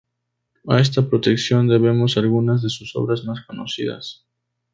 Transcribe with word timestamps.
A 0.67 0.79
esta 0.85 1.01
protección 1.09 1.67
debemos 1.67 2.17
algunas 2.17 2.63
de 2.63 2.71
sus 2.71 2.95
obras 2.95 3.23
más 3.23 3.45
conocidas. 3.45 4.25